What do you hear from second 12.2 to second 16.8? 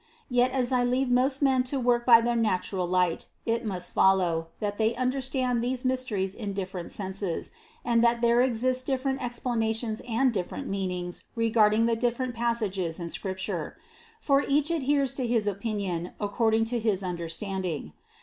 passages in Scripture; for each adheres to his opinion according to